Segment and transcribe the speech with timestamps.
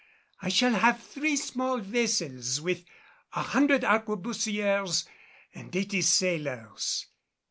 [0.41, 2.85] I shall have three small vessels with
[3.33, 5.05] a hundred arquebusiers
[5.53, 7.05] and eighty sailors.